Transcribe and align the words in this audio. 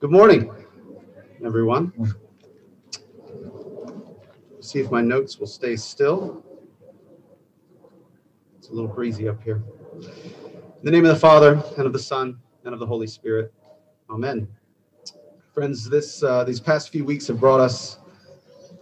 Good 0.00 0.10
morning, 0.10 0.50
everyone. 1.44 1.92
See 4.60 4.78
if 4.78 4.90
my 4.90 5.02
notes 5.02 5.38
will 5.38 5.46
stay 5.46 5.76
still. 5.76 6.42
It's 8.56 8.70
a 8.70 8.72
little 8.72 8.88
breezy 8.88 9.28
up 9.28 9.42
here. 9.42 9.62
In 9.96 10.84
the 10.84 10.90
name 10.90 11.04
of 11.04 11.12
the 11.12 11.20
Father, 11.20 11.62
and 11.76 11.86
of 11.86 11.92
the 11.92 11.98
Son, 11.98 12.38
and 12.64 12.72
of 12.72 12.80
the 12.80 12.86
Holy 12.86 13.06
Spirit. 13.06 13.52
Amen. 14.08 14.48
Friends, 15.52 15.86
this 15.86 16.22
uh, 16.22 16.44
these 16.44 16.60
past 16.60 16.88
few 16.88 17.04
weeks 17.04 17.26
have 17.26 17.38
brought 17.38 17.60
us 17.60 17.98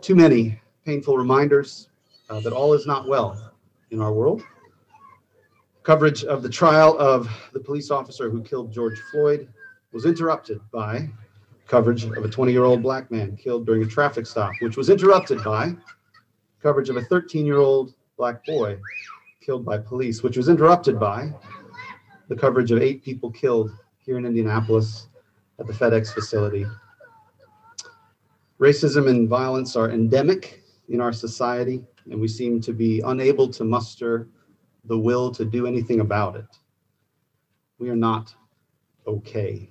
too 0.00 0.14
many 0.14 0.60
painful 0.86 1.18
reminders 1.18 1.88
uh, 2.30 2.38
that 2.38 2.52
all 2.52 2.74
is 2.74 2.86
not 2.86 3.08
well 3.08 3.54
in 3.90 4.00
our 4.00 4.12
world. 4.12 4.44
Coverage 5.82 6.22
of 6.22 6.44
the 6.44 6.48
trial 6.48 6.96
of 6.96 7.28
the 7.52 7.58
police 7.58 7.90
officer 7.90 8.30
who 8.30 8.40
killed 8.40 8.72
George 8.72 9.00
Floyd 9.10 9.48
was 9.92 10.04
interrupted 10.04 10.60
by 10.70 11.08
coverage 11.66 12.04
of 12.04 12.24
a 12.24 12.28
20 12.28 12.52
year 12.52 12.64
old 12.64 12.82
black 12.82 13.10
man 13.10 13.36
killed 13.36 13.66
during 13.66 13.82
a 13.82 13.86
traffic 13.86 14.26
stop, 14.26 14.52
which 14.60 14.76
was 14.76 14.90
interrupted 14.90 15.42
by 15.44 15.74
coverage 16.62 16.88
of 16.88 16.96
a 16.96 17.02
13 17.02 17.46
year 17.46 17.58
old 17.58 17.94
black 18.16 18.44
boy 18.44 18.78
killed 19.40 19.64
by 19.64 19.78
police, 19.78 20.22
which 20.22 20.36
was 20.36 20.48
interrupted 20.48 20.98
by 20.98 21.32
the 22.28 22.36
coverage 22.36 22.70
of 22.70 22.82
eight 22.82 23.02
people 23.02 23.30
killed 23.30 23.70
here 23.98 24.18
in 24.18 24.26
Indianapolis 24.26 25.08
at 25.58 25.66
the 25.66 25.72
FedEx 25.72 26.12
facility. 26.12 26.66
Racism 28.60 29.08
and 29.08 29.28
violence 29.28 29.76
are 29.76 29.90
endemic 29.90 30.62
in 30.88 31.00
our 31.00 31.12
society, 31.12 31.84
and 32.10 32.20
we 32.20 32.28
seem 32.28 32.60
to 32.60 32.72
be 32.72 33.00
unable 33.06 33.48
to 33.48 33.64
muster 33.64 34.28
the 34.84 34.98
will 34.98 35.30
to 35.30 35.44
do 35.44 35.66
anything 35.66 36.00
about 36.00 36.36
it. 36.36 36.46
We 37.78 37.88
are 37.90 37.96
not 37.96 38.34
okay. 39.06 39.70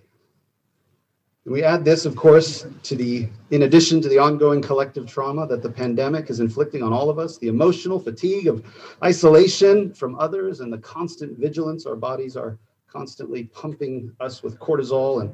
And 1.47 1.53
we 1.53 1.63
add 1.63 1.85
this, 1.85 2.05
of 2.05 2.17
course, 2.17 2.67
to 2.83 2.93
the, 2.93 3.29
in 3.51 3.61
addition 3.61 4.01
to 4.01 4.09
the 4.09 4.17
ongoing 4.17 4.61
collective 4.61 5.07
trauma 5.07 5.47
that 5.47 5.61
the 5.61 5.69
pandemic 5.69 6.29
is 6.29 6.41
inflicting 6.41 6.83
on 6.83 6.91
all 6.91 7.09
of 7.09 7.19
us, 7.19 7.37
the 7.37 7.47
emotional 7.47 8.01
fatigue 8.01 8.47
of 8.47 8.65
isolation 9.01 9.93
from 9.93 10.19
others 10.19 10.59
and 10.59 10.73
the 10.73 10.77
constant 10.79 11.39
vigilance 11.39 11.85
our 11.85 11.95
bodies 11.95 12.35
are 12.35 12.59
constantly 12.91 13.45
pumping 13.45 14.11
us 14.19 14.43
with 14.43 14.59
cortisol 14.59 15.21
and 15.21 15.33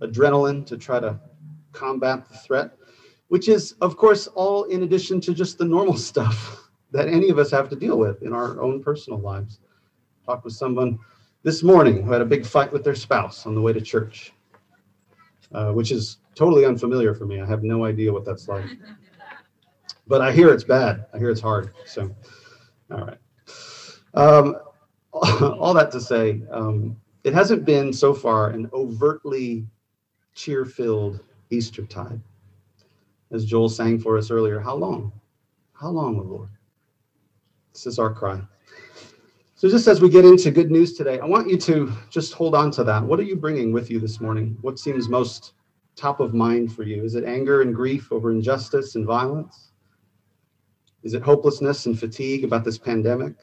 adrenaline 0.00 0.66
to 0.66 0.76
try 0.76 0.98
to 0.98 1.16
combat 1.70 2.28
the 2.28 2.38
threat, 2.38 2.76
which 3.28 3.48
is, 3.48 3.76
of 3.80 3.96
course, 3.96 4.26
all 4.26 4.64
in 4.64 4.82
addition 4.82 5.20
to 5.20 5.32
just 5.32 5.58
the 5.58 5.64
normal 5.64 5.96
stuff 6.10 6.70
that 6.90 7.06
any 7.06 7.28
of 7.28 7.38
us 7.38 7.52
have 7.52 7.68
to 7.68 7.76
deal 7.76 8.00
with 8.00 8.20
in 8.24 8.32
our 8.32 8.60
own 8.60 8.82
personal 8.82 9.20
lives. 9.20 9.60
Talked 10.26 10.44
with 10.44 10.54
someone 10.54 10.98
this 11.44 11.62
morning 11.62 12.02
who 12.02 12.10
had 12.10 12.20
a 12.20 12.24
big 12.24 12.44
fight 12.44 12.72
with 12.72 12.82
their 12.82 12.96
spouse 12.96 13.46
on 13.46 13.54
the 13.54 13.60
way 13.60 13.72
to 13.72 13.80
church 13.80 14.32
uh, 15.54 15.72
which 15.72 15.92
is 15.92 16.18
totally 16.34 16.64
unfamiliar 16.64 17.14
for 17.14 17.26
me. 17.26 17.40
I 17.40 17.46
have 17.46 17.62
no 17.62 17.84
idea 17.84 18.12
what 18.12 18.24
that's 18.24 18.48
like. 18.48 18.64
But 20.06 20.20
I 20.20 20.32
hear 20.32 20.52
it's 20.52 20.64
bad. 20.64 21.06
I 21.14 21.18
hear 21.18 21.30
it's 21.30 21.40
hard. 21.40 21.72
So, 21.86 22.14
all 22.90 23.04
right. 23.06 23.18
Um, 24.14 24.56
all 25.12 25.74
that 25.74 25.90
to 25.92 26.00
say, 26.00 26.42
um, 26.50 26.96
it 27.24 27.34
hasn't 27.34 27.64
been 27.64 27.92
so 27.92 28.12
far 28.12 28.50
an 28.50 28.68
overtly 28.72 29.66
cheer 30.34 30.64
filled 30.64 31.20
Easter 31.50 31.84
tide. 31.86 32.20
As 33.30 33.44
Joel 33.44 33.68
sang 33.68 33.98
for 33.98 34.18
us 34.18 34.30
earlier, 34.30 34.60
how 34.60 34.74
long? 34.74 35.12
How 35.72 35.88
long, 35.88 36.18
O 36.18 36.22
Lord? 36.22 36.48
This 37.72 37.86
is 37.86 37.98
our 37.98 38.12
cry. 38.12 38.42
So, 39.62 39.68
just 39.68 39.86
as 39.86 40.00
we 40.00 40.08
get 40.08 40.24
into 40.24 40.50
good 40.50 40.72
news 40.72 40.94
today, 40.94 41.20
I 41.20 41.24
want 41.24 41.48
you 41.48 41.56
to 41.56 41.92
just 42.10 42.32
hold 42.32 42.56
on 42.56 42.72
to 42.72 42.82
that. 42.82 43.00
What 43.00 43.20
are 43.20 43.22
you 43.22 43.36
bringing 43.36 43.70
with 43.70 43.92
you 43.92 44.00
this 44.00 44.20
morning? 44.20 44.58
What 44.60 44.76
seems 44.76 45.08
most 45.08 45.52
top 45.94 46.18
of 46.18 46.34
mind 46.34 46.74
for 46.74 46.82
you? 46.82 47.04
Is 47.04 47.14
it 47.14 47.22
anger 47.22 47.62
and 47.62 47.72
grief 47.72 48.10
over 48.10 48.32
injustice 48.32 48.96
and 48.96 49.06
violence? 49.06 49.70
Is 51.04 51.14
it 51.14 51.22
hopelessness 51.22 51.86
and 51.86 51.96
fatigue 51.96 52.42
about 52.42 52.64
this 52.64 52.76
pandemic? 52.76 53.34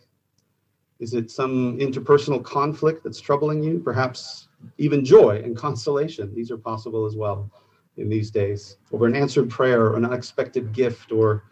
Is 1.00 1.14
it 1.14 1.32
some 1.32 1.78
interpersonal 1.78 2.44
conflict 2.44 3.02
that's 3.02 3.22
troubling 3.22 3.64
you? 3.64 3.80
Perhaps 3.80 4.50
even 4.78 5.06
joy 5.06 5.42
and 5.42 5.56
consolation. 5.56 6.36
These 6.36 6.52
are 6.52 6.58
possible 6.58 7.06
as 7.06 7.16
well 7.16 7.50
in 7.96 8.10
these 8.10 8.30
days. 8.30 8.76
Over 8.92 9.06
an 9.06 9.16
answered 9.16 9.50
prayer, 9.50 9.96
an 9.96 10.04
unexpected 10.04 10.74
gift, 10.74 11.14
or 11.14 11.46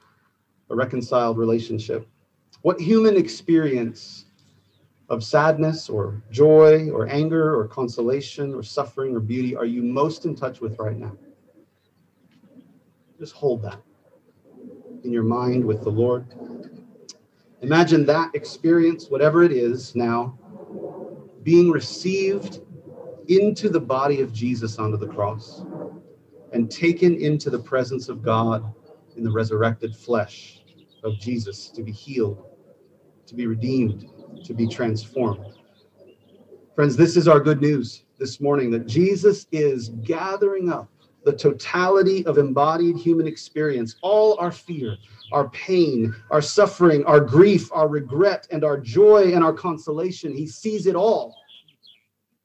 a 0.70 0.75
reconciled 0.75 1.38
relationship. 1.38 2.06
What 2.64 2.81
human 2.81 3.16
experience 3.16 4.25
of 5.09 5.23
sadness 5.23 5.90
or 5.90 6.22
joy 6.31 6.90
or 6.90 7.07
anger 7.07 7.57
or 7.57 7.68
consolation 7.68 8.53
or 8.53 8.62
suffering 8.62 9.16
or 9.16 9.19
beauty 9.19 9.56
are 9.56 9.66
you 9.66 9.81
most 9.81 10.25
in 10.25 10.35
touch 10.35 10.59
with 10.59 10.78
right 10.79 10.97
now? 10.97 11.16
Just 13.19 13.34
hold 13.34 13.62
that 13.63 13.81
in 15.03 15.12
your 15.12 15.23
mind 15.23 15.63
with 15.63 15.84
the 15.84 15.90
Lord. 15.90 16.25
Imagine 17.62 18.06
that 18.06 18.35
experience, 18.35 19.09
whatever 19.09 19.44
it 19.44 19.51
is 19.51 19.96
now, 19.96 20.38
being 21.44 21.72
received 21.72 22.62
into 23.29 23.69
the 23.69 23.79
body 23.79 24.22
of 24.22 24.31
Jesus 24.34 24.78
onto 24.78 24.97
the 24.97 25.07
cross 25.07 25.63
and 26.51 26.69
taken 26.69 27.16
into 27.16 27.50
the 27.50 27.59
presence 27.59 28.09
of 28.09 28.22
God 28.22 28.73
in 29.16 29.23
the 29.23 29.31
resurrected 29.31 29.96
flesh 29.96 30.62
of 31.03 31.17
Jesus 31.19 31.69
to 31.69 31.84
be 31.84 31.91
healed, 31.91 32.46
to 33.25 33.35
be 33.35 33.47
redeemed, 33.47 34.09
to 34.44 34.54
be 34.54 34.68
transformed. 34.68 35.46
Friends, 36.76 36.96
this 36.96 37.18
is 37.18 37.28
our 37.28 37.40
good 37.40 37.62
news 37.62 38.04
this 38.20 38.40
morning 38.40 38.70
that 38.72 38.88
Jesus 38.88 39.48
is 39.52 39.90
gathering 39.90 40.72
up 40.72 40.90
the 41.26 41.34
totality 41.34 42.26
of 42.26 42.38
embodied 42.38 42.96
human 42.96 43.28
experience, 43.28 43.96
all 44.02 44.40
our 44.40 44.52
fear, 44.52 44.96
our 45.34 45.50
pain, 45.50 46.16
our 46.32 46.42
suffering, 46.42 47.04
our 47.06 47.20
grief, 47.20 47.70
our 47.74 47.88
regret, 47.88 48.48
and 48.52 48.64
our 48.64 48.80
joy 48.80 49.34
and 49.34 49.44
our 49.44 49.54
consolation. 49.54 50.34
He 50.34 50.48
sees 50.48 50.88
it 50.88 50.96
all. 50.96 51.36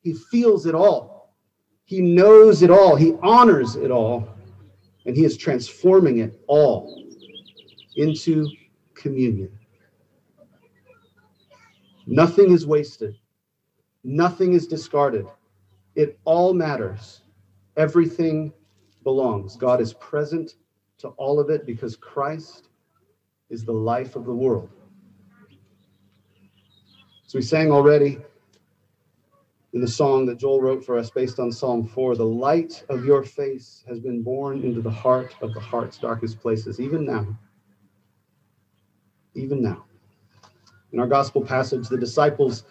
He 0.00 0.14
feels 0.14 0.66
it 0.66 0.74
all. 0.74 1.36
He 1.84 2.00
knows 2.00 2.62
it 2.62 2.70
all. 2.70 2.96
He 2.96 3.14
honors 3.22 3.76
it 3.76 3.90
all. 3.90 4.28
And 5.06 5.16
He 5.16 5.24
is 5.24 5.36
transforming 5.36 6.18
it 6.18 6.40
all 6.48 7.04
into 7.96 8.48
communion. 8.94 9.56
Nothing 12.12 12.52
is 12.52 12.66
wasted, 12.66 13.16
nothing 14.04 14.52
is 14.52 14.66
discarded. 14.66 15.26
It 15.94 16.18
all 16.26 16.52
matters. 16.52 17.22
Everything 17.78 18.52
belongs. 19.02 19.56
God 19.56 19.80
is 19.80 19.94
present 19.94 20.56
to 20.98 21.08
all 21.08 21.40
of 21.40 21.48
it 21.48 21.64
because 21.64 21.96
Christ 21.96 22.68
is 23.48 23.64
the 23.64 23.72
life 23.72 24.14
of 24.14 24.26
the 24.26 24.34
world. 24.34 24.68
So 27.26 27.38
we 27.38 27.42
sang 27.42 27.72
already 27.72 28.18
in 29.72 29.80
the 29.80 29.88
song 29.88 30.26
that 30.26 30.36
Joel 30.36 30.60
wrote 30.60 30.84
for 30.84 30.98
us 30.98 31.08
based 31.08 31.40
on 31.40 31.50
Psalm 31.50 31.86
4 31.86 32.16
the 32.16 32.26
light 32.26 32.84
of 32.90 33.06
your 33.06 33.22
face 33.22 33.84
has 33.88 34.00
been 34.00 34.22
born 34.22 34.62
into 34.62 34.82
the 34.82 34.90
heart 34.90 35.34
of 35.40 35.54
the 35.54 35.60
heart's 35.60 35.96
darkest 35.96 36.40
places, 36.40 36.78
even 36.78 37.06
now. 37.06 37.26
Even 39.34 39.62
now. 39.62 39.86
In 40.92 41.00
our 41.00 41.06
gospel 41.06 41.42
passage, 41.42 41.88
the 41.88 41.96
disciples 41.96 42.64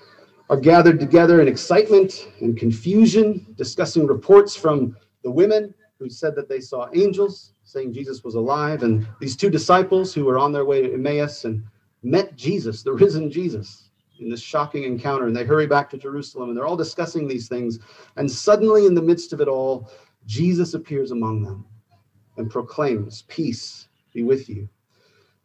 are 0.50 0.58
gathered 0.58 1.00
together 1.00 1.42
in 1.42 1.48
excitement 1.48 2.28
and 2.40 2.58
confusion, 2.58 3.54
discussing 3.58 4.06
reports 4.06 4.56
from 4.56 4.96
the 5.24 5.32
women 5.32 5.74
who 5.98 6.10
said 6.10 6.36
that 6.36 6.50
they 6.50 6.60
saw 6.60 6.88
angels 6.94 7.54
saying 7.64 7.94
Jesus 7.94 8.24
was 8.24 8.36
alive, 8.36 8.84
and 8.84 9.08
these 9.20 9.36
two 9.36 9.50
disciples 9.50 10.14
who 10.14 10.26
were 10.26 10.38
on 10.38 10.52
their 10.52 10.66
way 10.66 10.82
to 10.82 10.94
Emmaus 10.94 11.46
and 11.46 11.64
met 12.04 12.36
Jesus, 12.36 12.84
the 12.84 12.92
risen 12.92 13.32
Jesus, 13.32 13.90
in 14.20 14.30
this 14.30 14.42
shocking 14.42 14.84
encounter. 14.84 15.28
And 15.28 15.36
they 15.36 15.46
hurry 15.46 15.68
back 15.68 15.90
to 15.92 15.98
Jerusalem 15.98 16.50
and 16.50 16.58
they're 16.58 16.66
all 16.66 16.76
discussing 16.76 17.28
these 17.28 17.48
things. 17.48 17.80
And 18.18 18.30
suddenly, 18.30 18.86
in 18.86 18.94
the 18.94 19.02
midst 19.02 19.32
of 19.32 19.42
it 19.42 19.48
all, 19.48 19.90
Jesus 20.26 20.74
appears 20.74 21.12
among 21.12 21.44
them 21.44 21.66
and 22.38 22.50
proclaims, 22.50 23.24
Peace 23.28 23.88
be 24.14 24.24
with 24.24 24.50
you. 24.50 24.68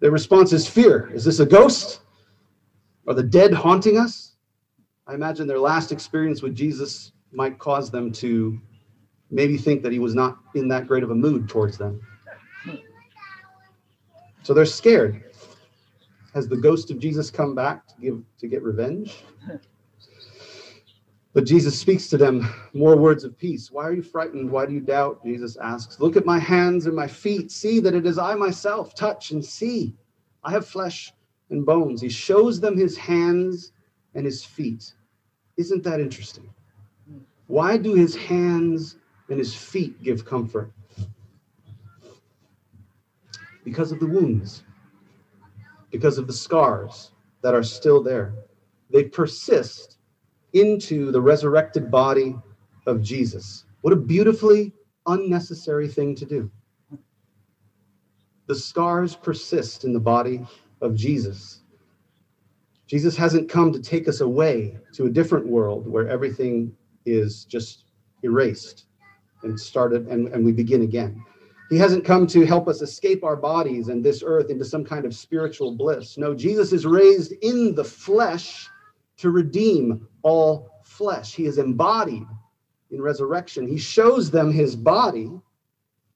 Their 0.00 0.10
response 0.10 0.52
is 0.52 0.68
fear. 0.68 1.10
Is 1.14 1.24
this 1.24 1.38
a 1.38 1.46
ghost? 1.46 2.00
Are 3.06 3.14
the 3.14 3.22
dead 3.22 3.52
haunting 3.52 3.98
us? 3.98 4.32
I 5.06 5.14
imagine 5.14 5.46
their 5.46 5.60
last 5.60 5.92
experience 5.92 6.42
with 6.42 6.54
Jesus 6.54 7.12
might 7.32 7.58
cause 7.58 7.90
them 7.90 8.10
to 8.12 8.60
maybe 9.30 9.56
think 9.56 9.82
that 9.82 9.92
he 9.92 9.98
was 9.98 10.14
not 10.14 10.38
in 10.54 10.68
that 10.68 10.86
great 10.86 11.02
of 11.02 11.10
a 11.10 11.14
mood 11.14 11.48
towards 11.48 11.78
them. 11.78 12.00
So 14.42 14.54
they're 14.54 14.64
scared. 14.64 15.22
Has 16.34 16.48
the 16.48 16.56
ghost 16.56 16.90
of 16.90 16.98
Jesus 16.98 17.30
come 17.30 17.54
back 17.54 17.86
to 17.88 17.94
give 18.00 18.22
to 18.38 18.46
get 18.46 18.62
revenge? 18.62 19.24
But 21.32 21.44
Jesus 21.44 21.78
speaks 21.78 22.08
to 22.08 22.16
them 22.16 22.48
more 22.72 22.96
words 22.96 23.22
of 23.22 23.36
peace. 23.36 23.70
Why 23.70 23.84
are 23.84 23.92
you 23.92 24.02
frightened? 24.02 24.50
Why 24.50 24.66
do 24.66 24.72
you 24.72 24.80
doubt? 24.80 25.22
Jesus 25.22 25.56
asks. 25.56 26.00
Look 26.00 26.16
at 26.16 26.24
my 26.24 26.38
hands 26.38 26.86
and 26.86 26.96
my 26.96 27.06
feet. 27.06 27.50
See 27.52 27.78
that 27.80 27.94
it 27.94 28.06
is 28.06 28.18
I 28.18 28.34
myself. 28.34 28.94
Touch 28.94 29.32
and 29.32 29.44
see. 29.44 29.94
I 30.44 30.50
have 30.50 30.66
flesh 30.66 31.12
and 31.50 31.64
bones. 31.64 32.00
He 32.00 32.08
shows 32.08 32.60
them 32.60 32.76
his 32.76 32.96
hands 32.96 33.72
and 34.14 34.24
his 34.24 34.44
feet. 34.44 34.92
Isn't 35.56 35.84
that 35.84 36.00
interesting? 36.00 36.48
Why 37.46 37.76
do 37.76 37.94
his 37.94 38.16
hands 38.16 38.96
and 39.28 39.38
his 39.38 39.54
feet 39.54 40.02
give 40.02 40.24
comfort. 40.24 40.72
Because 43.64 43.90
of 43.90 43.98
the 43.98 44.06
wounds, 44.06 44.62
because 45.90 46.18
of 46.18 46.26
the 46.26 46.32
scars 46.32 47.10
that 47.42 47.54
are 47.54 47.62
still 47.62 48.02
there, 48.02 48.34
they 48.90 49.04
persist 49.04 49.98
into 50.52 51.10
the 51.10 51.20
resurrected 51.20 51.90
body 51.90 52.36
of 52.86 53.02
Jesus. 53.02 53.64
What 53.80 53.92
a 53.92 53.96
beautifully 53.96 54.72
unnecessary 55.06 55.88
thing 55.88 56.14
to 56.16 56.24
do. 56.24 56.50
The 58.46 58.54
scars 58.54 59.16
persist 59.16 59.84
in 59.84 59.92
the 59.92 60.00
body 60.00 60.46
of 60.80 60.94
Jesus. 60.94 61.60
Jesus 62.86 63.16
hasn't 63.16 63.48
come 63.48 63.72
to 63.72 63.80
take 63.80 64.08
us 64.08 64.20
away 64.20 64.78
to 64.92 65.06
a 65.06 65.10
different 65.10 65.46
world 65.46 65.88
where 65.88 66.08
everything 66.08 66.74
is 67.04 67.44
just 67.44 67.84
erased 68.22 68.86
and 69.42 69.58
started 69.58 70.06
and, 70.06 70.28
and 70.28 70.44
we 70.44 70.52
begin 70.52 70.82
again. 70.82 71.22
He 71.68 71.78
hasn't 71.78 72.04
come 72.04 72.28
to 72.28 72.46
help 72.46 72.68
us 72.68 72.80
escape 72.80 73.24
our 73.24 73.34
bodies 73.34 73.88
and 73.88 74.04
this 74.04 74.22
earth 74.24 74.50
into 74.50 74.64
some 74.64 74.84
kind 74.84 75.04
of 75.04 75.14
spiritual 75.14 75.72
bliss. 75.72 76.16
No, 76.16 76.32
Jesus 76.32 76.72
is 76.72 76.86
raised 76.86 77.32
in 77.42 77.74
the 77.74 77.84
flesh 77.84 78.68
to 79.16 79.30
redeem 79.30 80.06
all 80.22 80.70
flesh. 80.84 81.34
He 81.34 81.46
is 81.46 81.58
embodied 81.58 82.26
in 82.92 83.02
resurrection. 83.02 83.66
He 83.66 83.78
shows 83.78 84.30
them 84.30 84.52
his 84.52 84.76
body 84.76 85.30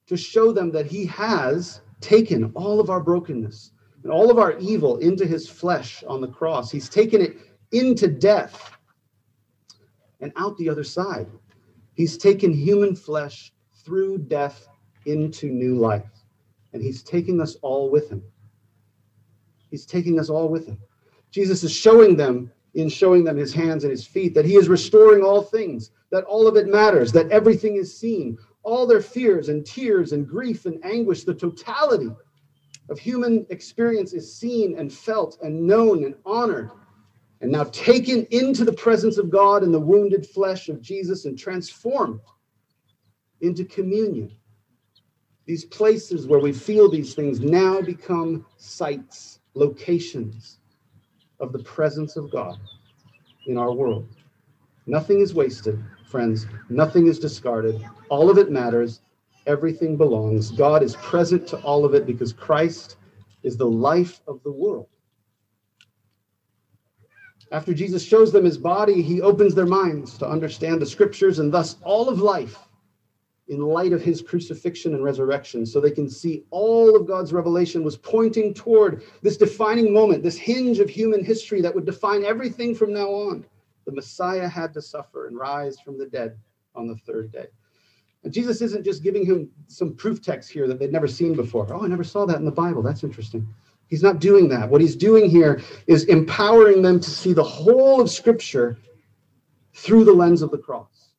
to 0.07 0.17
show 0.17 0.53
them 0.53 0.71
that 0.71 0.87
he 0.87 1.05
has 1.07 1.81
taken 2.01 2.53
all 2.55 2.79
of 2.79 2.91
our 2.91 3.01
brokenness 3.01 3.73
and 4.03 4.13
all 4.13 4.31
of 4.31 4.39
our 4.39 4.59
evil 4.59 4.97
into 4.99 5.27
his 5.27 5.49
flesh 5.49 6.03
on 6.07 6.21
the 6.21 6.29
cross. 6.29 6.71
He's 6.71 6.89
taken 6.89 7.21
it 7.21 7.37
into 7.73 8.09
death 8.09 8.77
and 10.21 10.33
out 10.37 10.57
the 10.57 10.69
other 10.69 10.85
side. 10.85 11.27
He's 11.95 12.17
taken 12.17 12.53
human 12.53 12.95
flesh 12.95 13.53
through 13.85 14.19
death 14.19 14.69
into 15.07 15.51
new 15.51 15.77
life. 15.77 16.11
And 16.73 16.83
he's 16.83 17.03
taking 17.03 17.41
us 17.41 17.57
all 17.63 17.91
with 17.91 18.09
him. 18.09 18.23
He's 19.71 19.87
taking 19.87 20.19
us 20.19 20.31
all 20.31 20.49
with 20.49 20.67
him. 20.67 20.79
Jesus 21.31 21.63
is 21.63 21.73
showing 21.73 22.17
them, 22.17 22.51
in 22.75 22.89
showing 22.89 23.25
them 23.25 23.37
his 23.37 23.53
hands 23.53 23.85
and 23.85 23.91
his 23.91 24.07
feet, 24.07 24.35
that 24.35 24.45
he 24.45 24.57
is 24.57 24.69
restoring 24.69 25.23
all 25.23 25.43
things, 25.43 25.91
that 26.11 26.25
all 26.25 26.47
of 26.47 26.57
it 26.57 26.69
matters, 26.69 27.13
that 27.13 27.31
everything 27.31 27.77
is 27.77 27.97
seen, 27.97 28.39
all 28.63 28.87
their 28.87 29.01
fears 29.01 29.49
and 29.49 29.67
tears 29.67 30.13
and 30.13 30.29
grief 30.29 30.67
and 30.67 30.85
anguish, 30.85 31.25
the 31.25 31.35
totality 31.35 32.11
of 32.91 32.99
human 32.99 33.47
experience 33.51 34.13
is 34.13 34.35
seen 34.35 34.77
and 34.79 34.93
felt 34.93 35.39
and 35.43 35.67
known 35.67 36.05
and 36.05 36.15
honored 36.27 36.71
and 37.41 37.51
now 37.51 37.65
taken 37.65 38.27
into 38.31 38.65
the 38.65 38.73
presence 38.73 39.17
of 39.17 39.31
God 39.31 39.63
in 39.63 39.73
the 39.73 39.81
wounded 39.81 40.27
flesh 40.27 40.69
of 40.69 40.83
Jesus 40.83 41.25
and 41.25 41.39
transformed 41.39 42.21
into 43.41 43.65
communion. 43.65 44.33
These 45.47 45.65
places 45.65 46.27
where 46.27 46.41
we 46.41 46.53
feel 46.53 46.91
these 46.91 47.15
things 47.15 47.41
now 47.41 47.81
become 47.81 48.45
sites, 48.57 49.41
locations 49.55 50.59
of 51.39 51.53
the 51.53 51.61
presence 51.61 52.17
of 52.17 52.31
God 52.31 52.59
in 53.47 53.57
our 53.57 53.73
world. 53.73 54.07
Nothing 54.87 55.21
is 55.21 55.33
wasted, 55.33 55.83
friends. 56.07 56.47
Nothing 56.69 57.07
is 57.07 57.19
discarded. 57.19 57.83
All 58.11 58.29
of 58.29 58.39
it 58.39 58.51
matters. 58.51 59.01
Everything 59.51 59.97
belongs. 59.97 60.53
God 60.53 60.81
is 60.81 60.95
present 60.97 61.45
to 61.49 61.57
all 61.63 61.85
of 61.85 61.93
it 61.93 62.07
because 62.07 62.33
Christ 62.33 62.99
is 63.43 63.57
the 63.57 63.67
life 63.67 64.21
of 64.29 64.41
the 64.45 64.53
world. 64.53 64.87
After 67.51 67.75
Jesus 67.75 68.05
shows 68.05 68.31
them 68.31 68.45
his 68.45 68.57
body, 68.57 69.03
he 69.03 69.21
opens 69.21 69.57
their 69.57 69.67
minds 69.67 70.17
to 70.19 70.29
understand 70.29 70.81
the 70.81 70.87
scriptures 70.87 71.41
and 71.41 71.53
thus 71.53 71.79
all 71.83 72.09
of 72.09 72.21
life 72.21 72.69
in 73.49 73.61
light 73.61 73.93
of 73.93 74.01
his 74.01 74.23
crucifixion 74.23 74.95
and 74.95 75.03
resurrection, 75.03 75.67
so 75.67 75.81
they 75.81 75.91
can 75.91 76.09
see 76.09 76.45
all 76.51 76.95
of 76.95 77.09
God's 77.09 77.33
revelation 77.33 77.83
was 77.83 77.97
pointing 77.97 78.55
toward 78.55 79.03
this 79.23 79.37
defining 79.37 79.93
moment, 79.93 80.23
this 80.23 80.39
hinge 80.39 80.79
of 80.79 80.89
human 80.89 81.25
history 81.25 81.61
that 81.61 81.75
would 81.75 81.87
define 81.87 82.25
everything 82.25 82.73
from 82.73 82.93
now 82.93 83.09
on. 83.09 83.45
The 83.85 83.91
Messiah 83.91 84.47
had 84.47 84.73
to 84.75 84.81
suffer 84.81 85.27
and 85.27 85.37
rise 85.37 85.81
from 85.81 85.99
the 85.99 86.07
dead 86.07 86.39
on 86.77 86.87
the 86.87 86.95
third 86.95 87.33
day. 87.33 87.49
Jesus 88.29 88.61
isn't 88.61 88.85
just 88.85 89.03
giving 89.03 89.25
him 89.25 89.51
some 89.67 89.95
proof 89.95 90.21
text 90.21 90.51
here 90.51 90.69
that 90.69 90.79
they'd 90.79 90.93
never 90.93 91.09
seen 91.09 91.35
before. 91.35 91.67
Oh, 91.73 91.85
I 91.85 91.89
never 91.89 92.05
saw 92.05 92.27
that 92.27 92.37
in 92.37 92.45
the 92.45 92.51
Bible. 92.51 92.83
That's 92.83 93.03
interesting. 93.03 93.47
He's 93.89 94.03
not 94.03 94.21
doing 94.21 94.49
that. 94.51 94.69
What 94.69 94.81
he's 94.81 94.95
doing 94.95 95.29
here 95.29 95.63
is 95.87 96.05
empowering 96.05 96.83
them 96.83 97.01
to 97.01 97.11
see 97.11 97.33
the 97.33 97.43
whole 97.43 98.01
of 98.01 98.11
Scripture 98.11 98.79
through 99.75 100.05
the 100.05 100.13
lens 100.13 100.43
of 100.43 100.51
the 100.51 100.59
cross. 100.59 101.13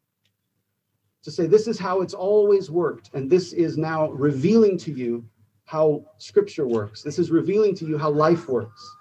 To 1.24 1.32
say, 1.32 1.48
this 1.48 1.68
is 1.68 1.80
how 1.80 2.02
it's 2.02 2.14
always 2.14 2.72
worked, 2.72 3.10
and 3.14 3.30
this 3.30 3.54
is 3.54 3.78
now 3.78 4.12
revealing 4.12 4.78
to 4.80 4.92
you 4.92 5.26
how 5.66 6.06
Scripture 6.18 6.68
works. 6.68 7.02
This 7.02 7.20
is 7.20 7.32
revealing 7.32 7.76
to 7.76 7.86
you 7.86 7.98
how 7.98 8.10
life 8.10 8.48
works. 8.48 8.96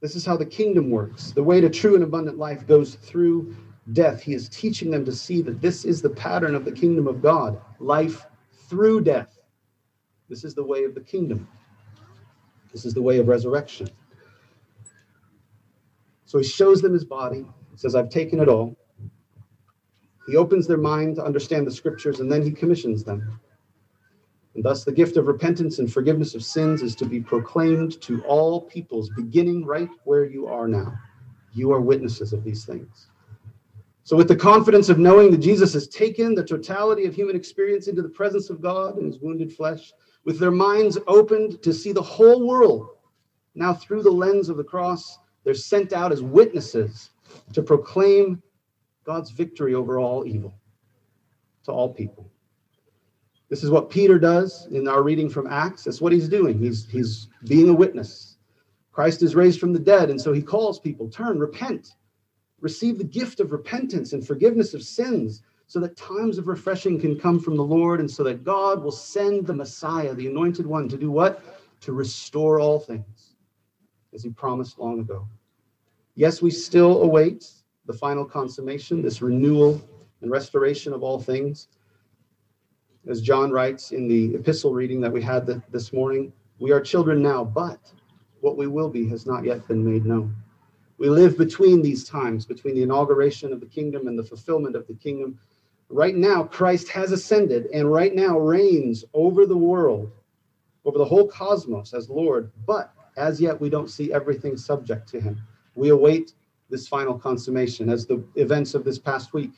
This 0.00 0.16
is 0.16 0.26
how 0.26 0.36
the 0.36 0.46
kingdom 0.46 0.90
works. 0.90 1.30
The 1.32 1.42
way 1.42 1.60
to 1.60 1.70
true 1.70 1.94
and 1.94 2.04
abundant 2.04 2.36
life 2.36 2.66
goes 2.66 2.96
through 2.96 3.56
death. 3.92 4.20
He 4.20 4.34
is 4.34 4.48
teaching 4.48 4.90
them 4.90 5.04
to 5.04 5.12
see 5.12 5.42
that 5.42 5.60
this 5.60 5.84
is 5.84 6.02
the 6.02 6.10
pattern 6.10 6.54
of 6.54 6.64
the 6.64 6.72
kingdom 6.72 7.06
of 7.06 7.22
God 7.22 7.60
life 7.78 8.26
through 8.68 9.02
death. 9.02 9.38
This 10.28 10.44
is 10.44 10.54
the 10.54 10.64
way 10.64 10.84
of 10.84 10.94
the 10.94 11.00
kingdom. 11.00 11.48
This 12.72 12.84
is 12.84 12.94
the 12.94 13.02
way 13.02 13.18
of 13.18 13.28
resurrection. 13.28 13.88
So 16.24 16.38
he 16.38 16.44
shows 16.44 16.82
them 16.82 16.92
his 16.92 17.04
body, 17.04 17.46
he 17.70 17.76
says, 17.76 17.94
I've 17.94 18.10
taken 18.10 18.40
it 18.40 18.48
all. 18.48 18.76
He 20.26 20.36
opens 20.36 20.66
their 20.66 20.76
mind 20.76 21.16
to 21.16 21.24
understand 21.24 21.66
the 21.66 21.70
scriptures, 21.70 22.18
and 22.18 22.30
then 22.30 22.42
he 22.42 22.50
commissions 22.50 23.04
them. 23.04 23.38
And 24.56 24.64
thus, 24.64 24.82
the 24.82 24.92
gift 24.92 25.16
of 25.16 25.28
repentance 25.28 25.78
and 25.78 25.92
forgiveness 25.92 26.34
of 26.34 26.42
sins 26.42 26.82
is 26.82 26.96
to 26.96 27.04
be 27.04 27.20
proclaimed 27.20 28.00
to 28.02 28.24
all 28.24 28.62
peoples, 28.62 29.10
beginning 29.10 29.64
right 29.64 29.88
where 30.04 30.24
you 30.24 30.48
are 30.48 30.66
now. 30.66 30.94
You 31.52 31.72
are 31.72 31.80
witnesses 31.80 32.32
of 32.32 32.42
these 32.42 32.64
things. 32.64 33.06
So, 34.06 34.16
with 34.16 34.28
the 34.28 34.36
confidence 34.36 34.88
of 34.88 35.00
knowing 35.00 35.32
that 35.32 35.38
Jesus 35.38 35.72
has 35.72 35.88
taken 35.88 36.32
the 36.32 36.44
totality 36.44 37.06
of 37.06 37.14
human 37.16 37.34
experience 37.34 37.88
into 37.88 38.02
the 38.02 38.08
presence 38.08 38.50
of 38.50 38.60
God 38.60 38.98
in 38.98 39.04
his 39.04 39.18
wounded 39.18 39.52
flesh, 39.52 39.92
with 40.24 40.38
their 40.38 40.52
minds 40.52 40.96
opened 41.08 41.60
to 41.64 41.72
see 41.72 41.90
the 41.90 42.00
whole 42.00 42.46
world, 42.46 42.90
now 43.56 43.74
through 43.74 44.04
the 44.04 44.10
lens 44.10 44.48
of 44.48 44.58
the 44.58 44.62
cross, 44.62 45.18
they're 45.42 45.54
sent 45.54 45.92
out 45.92 46.12
as 46.12 46.22
witnesses 46.22 47.10
to 47.52 47.64
proclaim 47.64 48.40
God's 49.02 49.32
victory 49.32 49.74
over 49.74 49.98
all 49.98 50.24
evil 50.24 50.54
to 51.64 51.72
all 51.72 51.92
people. 51.92 52.30
This 53.48 53.64
is 53.64 53.70
what 53.70 53.90
Peter 53.90 54.20
does 54.20 54.68
in 54.70 54.86
our 54.86 55.02
reading 55.02 55.28
from 55.28 55.48
Acts. 55.48 55.82
That's 55.82 56.00
what 56.00 56.12
he's 56.12 56.28
doing. 56.28 56.60
He's, 56.60 56.86
he's 56.88 57.26
being 57.48 57.70
a 57.70 57.74
witness. 57.74 58.36
Christ 58.92 59.24
is 59.24 59.34
raised 59.34 59.58
from 59.58 59.72
the 59.72 59.80
dead, 59.80 60.10
and 60.10 60.20
so 60.20 60.32
he 60.32 60.42
calls 60.42 60.78
people 60.78 61.10
turn, 61.10 61.40
repent, 61.40 61.88
receive 62.60 62.98
the 62.98 63.04
gift 63.04 63.40
of 63.40 63.52
repentance 63.52 64.12
and 64.12 64.26
forgiveness 64.26 64.74
of 64.74 64.82
sins 64.82 65.42
so 65.66 65.80
that 65.80 65.96
times 65.96 66.38
of 66.38 66.48
refreshing 66.48 67.00
can 67.00 67.18
come 67.18 67.40
from 67.40 67.56
the 67.56 67.64
Lord 67.64 68.00
and 68.00 68.10
so 68.10 68.22
that 68.24 68.44
God 68.44 68.82
will 68.82 68.92
send 68.92 69.46
the 69.46 69.54
Messiah, 69.54 70.14
the 70.14 70.28
anointed 70.28 70.66
one, 70.66 70.88
to 70.88 70.96
do 70.96 71.10
what? 71.10 71.42
To 71.82 71.92
restore 71.92 72.60
all 72.60 72.78
things, 72.78 73.34
as 74.14 74.22
he 74.22 74.30
promised 74.30 74.78
long 74.78 75.00
ago. 75.00 75.26
Yes, 76.14 76.40
we 76.40 76.50
still 76.50 77.02
await 77.02 77.50
the 77.84 77.92
final 77.92 78.24
consummation, 78.24 79.02
this 79.02 79.20
renewal 79.20 79.80
and 80.22 80.30
restoration 80.30 80.92
of 80.92 81.02
all 81.02 81.20
things. 81.20 81.68
As 83.08 83.20
John 83.20 83.50
writes 83.50 83.92
in 83.92 84.08
the 84.08 84.34
epistle 84.34 84.72
reading 84.72 85.00
that 85.02 85.12
we 85.12 85.22
had 85.22 85.46
this 85.46 85.92
morning, 85.92 86.32
we 86.58 86.72
are 86.72 86.80
children 86.80 87.22
now, 87.22 87.44
but 87.44 87.92
what 88.40 88.56
we 88.56 88.66
will 88.66 88.88
be 88.88 89.08
has 89.08 89.26
not 89.26 89.44
yet 89.44 89.66
been 89.68 89.84
made 89.84 90.06
known. 90.06 90.34
We 90.98 91.10
live 91.10 91.36
between 91.36 91.82
these 91.82 92.04
times, 92.04 92.46
between 92.46 92.74
the 92.74 92.82
inauguration 92.82 93.52
of 93.52 93.60
the 93.60 93.66
kingdom 93.66 94.08
and 94.08 94.18
the 94.18 94.24
fulfillment 94.24 94.76
of 94.76 94.86
the 94.86 94.94
kingdom. 94.94 95.38
Right 95.90 96.16
now, 96.16 96.44
Christ 96.44 96.88
has 96.88 97.12
ascended 97.12 97.66
and 97.66 97.92
right 97.92 98.14
now 98.14 98.38
reigns 98.38 99.04
over 99.12 99.46
the 99.46 99.56
world, 99.56 100.10
over 100.84 100.98
the 100.98 101.04
whole 101.04 101.28
cosmos 101.28 101.92
as 101.92 102.08
Lord, 102.08 102.50
but 102.66 102.92
as 103.16 103.40
yet 103.40 103.60
we 103.60 103.70
don't 103.70 103.90
see 103.90 104.12
everything 104.12 104.56
subject 104.56 105.08
to 105.10 105.20
him. 105.20 105.40
We 105.74 105.90
await 105.90 106.32
this 106.70 106.88
final 106.88 107.18
consummation 107.18 107.88
as 107.88 108.06
the 108.06 108.24
events 108.34 108.74
of 108.74 108.84
this 108.84 108.98
past 108.98 109.32
week 109.32 109.52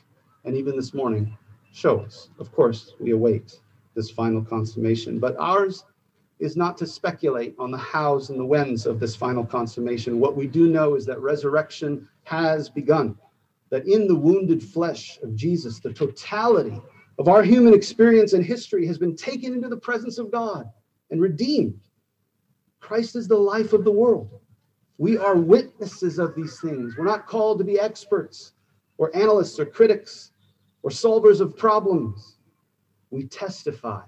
and 0.45 0.55
even 0.55 0.75
this 0.75 0.93
morning 0.93 1.35
show 1.71 1.99
us. 1.99 2.29
Of 2.37 2.51
course, 2.51 2.93
we 2.99 3.11
await 3.11 3.59
this 3.95 4.09
final 4.09 4.43
consummation, 4.43 5.19
but 5.19 5.35
ours 5.39 5.85
is 6.39 6.55
not 6.55 6.77
to 6.77 6.87
speculate 6.87 7.55
on 7.59 7.71
the 7.71 7.77
hows 7.77 8.29
and 8.29 8.39
the 8.39 8.45
whens 8.45 8.85
of 8.85 8.99
this 8.99 9.15
final 9.15 9.45
consummation. 9.45 10.19
What 10.19 10.35
we 10.37 10.47
do 10.47 10.69
know 10.69 10.95
is 10.95 11.05
that 11.05 11.19
resurrection 11.19 12.07
has 12.23 12.69
begun, 12.69 13.17
that 13.69 13.87
in 13.87 14.07
the 14.07 14.15
wounded 14.15 14.63
flesh 14.63 15.19
of 15.21 15.35
Jesus, 15.35 15.79
the 15.79 15.93
totality 15.93 16.81
of 17.17 17.27
our 17.27 17.43
human 17.43 17.73
experience 17.73 18.33
and 18.33 18.45
history 18.45 18.87
has 18.87 18.97
been 18.97 19.15
taken 19.15 19.53
into 19.53 19.67
the 19.67 19.77
presence 19.77 20.17
of 20.17 20.31
God 20.31 20.69
and 21.11 21.21
redeemed. 21.21 21.81
Christ 22.79 23.15
is 23.17 23.27
the 23.27 23.37
life 23.37 23.73
of 23.73 23.83
the 23.83 23.91
world. 23.91 24.39
We 24.97 25.17
are 25.17 25.35
witnesses 25.35 26.19
of 26.19 26.35
these 26.35 26.59
things. 26.61 26.95
We're 26.97 27.05
not 27.05 27.27
called 27.27 27.57
to 27.59 27.65
be 27.65 27.79
experts 27.79 28.53
or 28.97 29.15
analysts 29.15 29.59
or 29.59 29.65
critics. 29.65 30.31
or 30.81 30.89
solvers 30.91 31.41
of 31.41 31.57
problems. 31.57 32.37
We 33.11 33.25
testify 33.25 34.03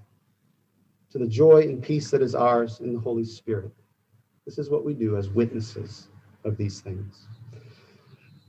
to 1.12 1.18
the 1.18 1.28
joy 1.28 1.62
and 1.64 1.84
peace 1.84 2.10
that 2.12 2.22
is 2.22 2.36
ours 2.36 2.80
in 2.80 2.94
the 2.94 3.00
Holy 3.00 3.26
Spirit. 3.26 3.72
This 4.46 4.58
is 4.58 4.70
what 4.70 4.86
we 4.86 4.94
do 4.94 5.18
as 5.18 5.30
witnesses 5.30 6.08
of 6.46 6.58
these 6.58 6.80
things. 6.82 7.28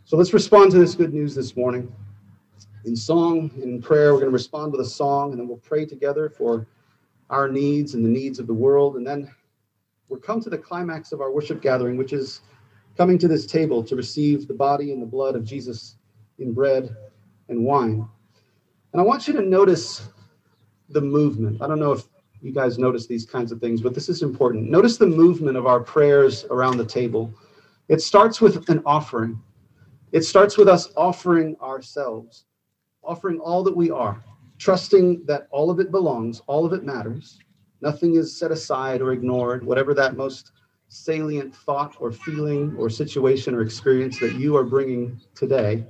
So 0.04 0.16
let's 0.16 0.33
respond 0.33 0.71
to 0.73 0.78
this 0.78 0.95
good 0.95 1.12
news 1.12 1.35
this 1.35 1.57
morning. 1.57 1.92
In 2.85 2.97
song 2.97 3.50
and 3.54 3.64
in 3.64 3.83
prayer, 3.83 4.12
we're 4.12 4.21
going 4.21 4.31
to 4.31 4.33
respond 4.33 4.73
with 4.73 4.81
a 4.81 4.88
song, 4.88 5.31
and 5.31 5.40
then 5.40 5.49
we'll 5.49 5.59
pray 5.59 5.87
together 5.87 6.28
for 6.28 6.66
our 7.31 7.49
needs 7.49 7.95
and 7.95 8.04
the 8.04 8.09
needs 8.09 8.38
of 8.38 8.47
the 8.47 8.54
world. 8.54 8.97
And 8.97 9.07
then 9.07 9.31
we'll 10.09 10.21
come 10.21 10.40
to 10.40 10.50
the 10.50 10.59
climax 10.59 11.12
of 11.12 11.21
our 11.21 11.33
worship 11.33 11.62
gathering, 11.62 11.97
which 11.97 12.12
is 12.12 12.42
coming 12.97 13.19
to 13.19 13.28
this 13.28 13.47
table 13.47 13.83
to 13.85 13.97
receive 13.97 14.47
the 14.47 14.54
body 14.54 14.92
and 14.92 15.00
the 15.00 15.07
blood 15.07 15.35
of 15.35 15.45
Jesus 15.45 15.97
in 16.38 16.52
bread 16.52 16.95
and 17.49 17.64
wine. 17.64 18.07
And 18.92 19.00
I 19.00 19.04
want 19.04 19.26
you 19.26 19.35
to 19.35 19.42
notice 19.42 20.09
the 20.90 21.00
movement. 21.00 21.62
I 21.62 21.66
don't 21.66 21.81
know 21.81 21.92
if 21.92 22.04
you 22.43 22.53
guys 22.53 22.77
notice 22.77 23.07
these 23.07 23.25
kinds 23.25 23.53
of 23.53 23.61
things, 23.61 23.81
but 23.81 23.95
this 23.95 24.09
is 24.09 24.23
important. 24.23 24.69
Notice 24.69 24.97
the 24.97 25.07
movement 25.07 25.57
of 25.57 25.67
our 25.67 25.81
prayers 25.81 26.45
around 26.51 26.77
the 26.77 26.85
table. 26.85 27.33
It 27.89 28.03
starts 28.03 28.41
with 28.41 28.69
an 28.69 28.83
offering, 28.85 29.41
it 30.11 30.23
starts 30.23 30.59
with 30.59 30.69
us 30.69 30.93
offering 30.97 31.57
ourselves, 31.63 32.45
offering 33.03 33.39
all 33.39 33.63
that 33.63 33.77
we 33.77 33.91
are, 33.91 34.23
trusting 34.59 35.25
that 35.27 35.47
all 35.51 35.71
of 35.71 35.79
it 35.81 35.91
belongs, 35.91 36.43
all 36.47 36.67
of 36.67 36.73
it 36.73 36.85
matters. 36.85 37.39
Nothing 37.81 38.17
is 38.17 38.37
set 38.37 38.51
aside 38.51 39.01
or 39.01 39.13
ignored, 39.13 39.65
whatever 39.65 39.95
that 39.95 40.17
most 40.17 40.53
salient 40.89 41.55
thought 41.55 41.97
or 42.01 42.13
feeling 42.13 42.77
or 42.77 42.91
situation 42.91 43.55
or 43.55 43.63
experience 43.63 44.19
that 44.21 44.35
you 44.35 44.57
are 44.57 44.65
bringing 44.65 45.21
today, 45.35 45.87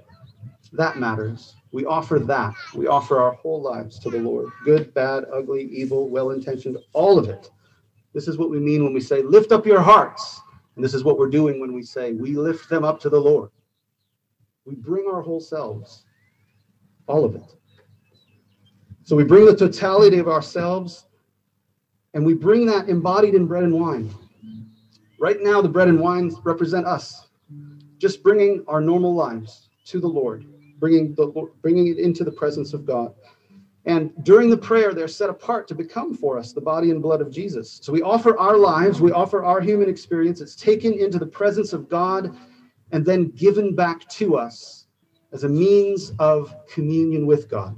that 0.72 0.98
matters. 0.98 1.54
We 1.72 1.84
offer 1.84 2.18
that. 2.18 2.54
We 2.74 2.86
offer 2.86 3.20
our 3.20 3.32
whole 3.32 3.62
lives 3.62 3.98
to 4.00 4.10
the 4.10 4.18
Lord 4.18 4.50
good, 4.64 4.92
bad, 4.94 5.24
ugly, 5.32 5.64
evil, 5.64 6.08
well 6.08 6.30
intentioned, 6.30 6.78
all 6.92 7.18
of 7.18 7.28
it. 7.28 7.50
This 8.14 8.28
is 8.28 8.36
what 8.36 8.50
we 8.50 8.58
mean 8.58 8.84
when 8.84 8.92
we 8.92 9.00
say, 9.00 9.22
lift 9.22 9.52
up 9.52 9.66
your 9.66 9.80
hearts. 9.80 10.40
And 10.76 10.84
this 10.84 10.94
is 10.94 11.04
what 11.04 11.18
we're 11.18 11.28
doing 11.28 11.60
when 11.60 11.72
we 11.72 11.82
say, 11.82 12.12
we 12.12 12.36
lift 12.36 12.68
them 12.68 12.84
up 12.84 13.00
to 13.00 13.10
the 13.10 13.20
Lord. 13.20 13.50
We 14.64 14.74
bring 14.74 15.06
our 15.12 15.22
whole 15.22 15.40
selves, 15.40 16.04
all 17.06 17.24
of 17.24 17.34
it. 17.34 17.54
So 19.02 19.16
we 19.16 19.24
bring 19.24 19.44
the 19.44 19.56
totality 19.56 20.18
of 20.18 20.28
ourselves 20.28 21.06
and 22.14 22.24
we 22.24 22.34
bring 22.34 22.66
that 22.66 22.88
embodied 22.88 23.34
in 23.34 23.46
bread 23.46 23.64
and 23.64 23.74
wine. 23.74 24.14
Right 25.18 25.38
now, 25.40 25.60
the 25.60 25.68
bread 25.68 25.88
and 25.88 26.00
wine 26.00 26.32
represent 26.44 26.86
us, 26.86 27.28
just 27.98 28.22
bringing 28.22 28.64
our 28.66 28.80
normal 28.80 29.14
lives 29.14 29.68
to 29.86 30.00
the 30.00 30.08
Lord, 30.08 30.46
bringing, 30.82 31.14
the, 31.14 31.28
bringing 31.62 31.86
it 31.86 31.98
into 31.98 32.24
the 32.24 32.32
presence 32.32 32.74
of 32.74 32.84
God. 32.84 33.14
And 33.84 34.10
during 34.24 34.50
the 34.50 34.56
prayer, 34.56 34.92
they're 34.92 35.06
set 35.06 35.30
apart 35.30 35.68
to 35.68 35.76
become 35.76 36.12
for 36.12 36.36
us 36.36 36.52
the 36.52 36.60
body 36.60 36.90
and 36.90 37.00
blood 37.00 37.20
of 37.20 37.30
Jesus. 37.30 37.78
So 37.80 37.92
we 37.92 38.02
offer 38.02 38.36
our 38.36 38.56
lives, 38.56 39.00
we 39.00 39.12
offer 39.12 39.44
our 39.44 39.60
human 39.60 39.88
experience. 39.88 40.40
It's 40.40 40.56
taken 40.56 40.92
into 40.92 41.20
the 41.20 41.26
presence 41.26 41.72
of 41.72 41.88
God 41.88 42.36
and 42.90 43.06
then 43.06 43.28
given 43.30 43.76
back 43.76 44.08
to 44.08 44.36
us 44.36 44.86
as 45.32 45.44
a 45.44 45.48
means 45.48 46.12
of 46.18 46.52
communion 46.66 47.26
with 47.26 47.48
God. 47.48 47.76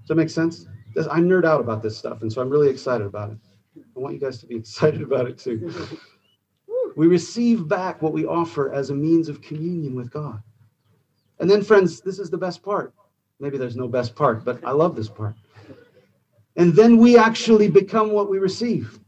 Does 0.00 0.08
that 0.08 0.14
make 0.14 0.30
sense? 0.30 0.66
I 0.96 1.20
nerd 1.20 1.44
out 1.44 1.60
about 1.60 1.82
this 1.82 1.98
stuff, 1.98 2.22
and 2.22 2.32
so 2.32 2.40
I'm 2.40 2.48
really 2.48 2.70
excited 2.70 3.06
about 3.06 3.30
it. 3.30 3.38
I 3.76 4.00
want 4.00 4.14
you 4.14 4.20
guys 4.20 4.38
to 4.38 4.46
be 4.46 4.56
excited 4.64 5.02
about 5.02 5.26
it 5.26 5.36
too. 5.36 5.70
We 6.96 7.06
receive 7.06 7.66
back 7.66 8.00
what 8.02 8.12
we 8.12 8.24
offer 8.24 8.72
as 8.72 8.90
a 8.90 8.94
means 8.94 9.28
of 9.28 9.42
communion 9.42 9.94
with 9.94 10.10
God. 10.10 10.42
And 11.40 11.50
then, 11.50 11.62
friends, 11.62 12.00
this 12.00 12.18
is 12.18 12.30
the 12.30 12.38
best 12.38 12.62
part. 12.62 12.94
Maybe 13.40 13.58
there's 13.58 13.76
no 13.76 13.88
best 13.88 14.14
part, 14.14 14.44
but 14.44 14.64
I 14.64 14.70
love 14.70 14.94
this 14.94 15.08
part. 15.08 15.34
And 16.56 16.72
then 16.74 16.98
we 16.98 17.18
actually 17.18 17.68
become 17.68 18.12
what 18.12 18.30
we 18.30 18.38
receive. 18.38 18.98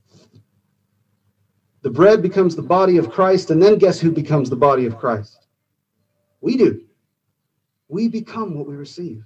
The 1.82 1.90
bread 1.90 2.20
becomes 2.22 2.56
the 2.56 2.62
body 2.62 2.96
of 2.96 3.12
Christ, 3.12 3.52
and 3.52 3.62
then 3.62 3.78
guess 3.78 4.00
who 4.00 4.10
becomes 4.10 4.50
the 4.50 4.56
body 4.56 4.86
of 4.86 4.98
Christ? 4.98 5.46
We 6.40 6.56
do. 6.56 6.82
We 7.88 8.08
become 8.08 8.54
what 8.54 8.66
we 8.66 8.74
receive. 8.74 9.24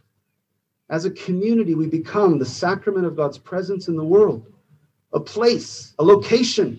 As 0.90 1.06
a 1.06 1.10
community, 1.10 1.74
we 1.74 1.86
become 1.86 2.38
the 2.38 2.44
sacrament 2.44 3.06
of 3.06 3.16
God's 3.16 3.38
presence 3.38 3.88
in 3.88 3.96
the 3.96 4.04
world 4.04 4.46
a 5.12 5.18
place, 5.18 5.94
a 5.98 6.04
location 6.04 6.78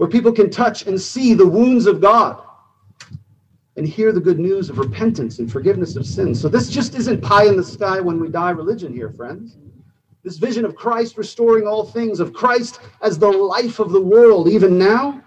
where 0.00 0.08
people 0.08 0.32
can 0.32 0.48
touch 0.48 0.86
and 0.86 0.98
see 0.98 1.34
the 1.34 1.46
wounds 1.46 1.84
of 1.84 2.00
God 2.00 2.40
and 3.76 3.86
hear 3.86 4.12
the 4.12 4.20
good 4.20 4.38
news 4.38 4.70
of 4.70 4.78
repentance 4.78 5.40
and 5.40 5.52
forgiveness 5.52 5.94
of 5.94 6.06
sins. 6.06 6.40
So, 6.40 6.48
this 6.48 6.70
just 6.70 6.94
isn't 6.94 7.20
pie 7.20 7.44
in 7.44 7.54
the 7.54 7.62
sky 7.62 8.00
when 8.00 8.18
we 8.18 8.30
die 8.30 8.48
religion 8.52 8.94
here, 8.94 9.10
friends. 9.10 9.58
This 10.22 10.38
vision 10.38 10.64
of 10.64 10.74
Christ 10.74 11.18
restoring 11.18 11.66
all 11.66 11.84
things, 11.84 12.18
of 12.18 12.32
Christ 12.32 12.80
as 13.02 13.18
the 13.18 13.28
life 13.28 13.78
of 13.78 13.92
the 13.92 14.00
world, 14.00 14.48
even 14.48 14.78
now, 14.78 15.22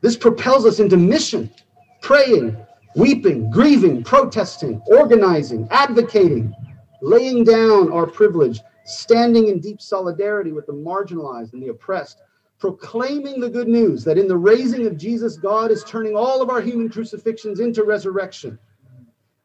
this 0.00 0.16
propels 0.16 0.64
us 0.64 0.80
into 0.80 0.96
mission, 0.96 1.52
praying, 2.00 2.56
weeping, 2.96 3.50
grieving, 3.50 4.02
protesting, 4.02 4.80
organizing, 4.86 5.68
advocating, 5.70 6.54
laying 7.02 7.44
down 7.44 7.92
our 7.92 8.06
privilege 8.06 8.60
standing 8.86 9.48
in 9.48 9.60
deep 9.60 9.82
solidarity 9.82 10.50
with 10.50 10.64
the 10.64 10.72
marginalized 10.72 11.52
and 11.52 11.62
the 11.62 11.68
oppressed, 11.68 12.22
proclaiming 12.58 13.40
the 13.40 13.50
good 13.50 13.68
news 13.68 14.04
that 14.04 14.18
in 14.18 14.28
the 14.28 14.36
raising 14.36 14.86
of 14.86 14.96
Jesus, 14.96 15.36
God 15.36 15.70
is 15.70 15.84
turning 15.84 16.16
all 16.16 16.40
of 16.40 16.50
our 16.50 16.60
human 16.60 16.88
crucifixions 16.88 17.60
into 17.60 17.84
resurrection. 17.84 18.58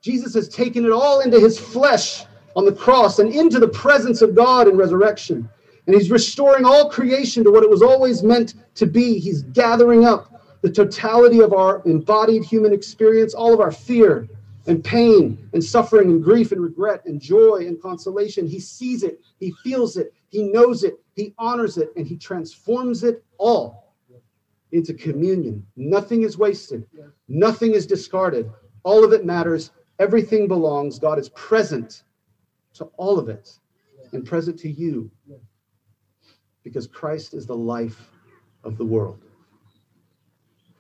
Jesus 0.01 0.34
has 0.34 0.48
taken 0.48 0.86
it 0.86 0.92
all 0.92 1.20
into 1.22 1.39
his 1.39 1.60
flesh 1.60 2.25
on 2.56 2.66
the 2.66 2.72
cross 2.72 3.20
and 3.20 3.34
into 3.34 3.60
the 3.60 3.68
presence 3.68 4.22
of 4.22 4.36
God 4.36 4.68
in 4.68 4.78
resurrection. 4.78 5.50
And 5.86 5.96
he's 5.96 6.12
restoring 6.12 6.66
all 6.66 6.89
creation 6.89 7.44
to 7.44 7.51
what 7.51 7.63
it 7.63 7.70
was 7.70 7.82
always 7.82 8.24
meant 8.24 8.54
to 8.75 8.86
be. 8.86 9.20
He's 9.20 9.44
gathering 9.44 10.06
up 10.06 10.42
the 10.62 10.72
totality 10.72 11.42
of 11.42 11.54
our 11.54 11.82
embodied 11.86 12.44
human 12.44 12.74
experience, 12.74 13.34
all 13.34 13.54
of 13.54 13.60
our 13.60 13.72
fear, 13.72 14.28
and 14.68 14.84
pain 14.84 15.50
and 15.54 15.63
suffering 15.63 16.10
and 16.10 16.24
grief 16.24 16.51
and 16.51 16.62
regret 16.62 17.01
and 17.06 17.20
joy 17.20 17.66
and 17.66 17.82
consolation. 17.82 18.48
He 18.48 18.60
sees 18.60 19.04
it, 19.04 19.20
he 19.39 19.51
feels 19.63 19.98
it, 19.98 20.13
he 20.30 20.44
knows 20.44 20.84
it, 20.84 21.00
he 21.20 21.34
honors 21.38 21.78
it, 21.78 21.92
and 21.98 22.08
he 22.08 22.16
transforms 22.16 23.04
it 23.04 23.26
all 23.38 23.94
into 24.72 24.94
communion. 24.94 25.66
Nothing 25.76 26.22
is 26.22 26.38
wasted, 26.38 26.88
nothing 27.28 27.74
is 27.74 27.86
discarded. 27.86 28.50
All 28.84 29.04
of 29.04 29.12
it 29.12 29.26
matters, 29.26 29.72
everything 30.00 30.48
belongs. 30.48 30.98
God 30.98 31.20
is 31.20 31.28
present 31.30 32.04
to 32.76 32.86
all 32.96 33.20
of 33.20 33.28
it 33.28 33.60
and 34.14 34.26
present 34.26 34.58
to 34.60 34.70
you 34.70 35.12
because 36.64 36.88
Christ 36.88 37.34
is 37.34 37.46
the 37.46 37.56
life 37.56 38.10
of 38.64 38.78
the 38.78 38.86
world. 38.86 39.20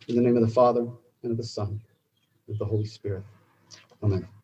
In 0.07 0.15
the 0.15 0.21
name 0.21 0.37
of 0.37 0.41
the 0.41 0.53
Father, 0.53 0.87
and 1.23 1.31
of 1.31 1.37
the 1.37 1.43
Son, 1.43 1.81
and 2.47 2.55
of 2.55 2.59
the 2.59 2.65
Holy 2.65 2.85
Spirit. 2.85 3.23
Amen. 4.01 4.25